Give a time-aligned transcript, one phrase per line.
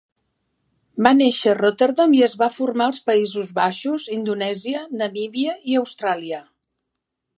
[1.07, 6.41] Va néixer a Rotterdam i es va formar als Països Baixos, Indonèsia, Namíbia i Austràlia.